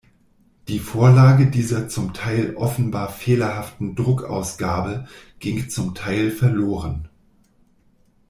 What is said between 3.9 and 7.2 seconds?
Druckausgabe ging zum Teil verloren.